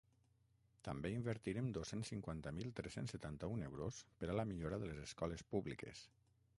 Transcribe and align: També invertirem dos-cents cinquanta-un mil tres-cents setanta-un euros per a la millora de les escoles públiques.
També 0.87 1.11
invertirem 1.15 1.67
dos-cents 1.75 2.09
cinquanta-un 2.13 2.57
mil 2.61 2.73
tres-cents 2.81 3.15
setanta-un 3.17 3.65
euros 3.69 4.01
per 4.23 4.31
a 4.35 4.41
la 4.41 4.49
millora 4.55 4.83
de 4.85 4.93
les 4.93 5.05
escoles 5.11 5.49
públiques. 5.55 6.07